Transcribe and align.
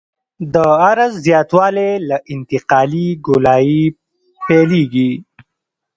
د 0.53 0.55
عرض 0.83 1.13
زیاتوالی 1.25 1.91
له 2.09 2.17
انتقالي 2.33 3.07
ګولایي 3.27 3.83
پیلیږي 4.45 5.11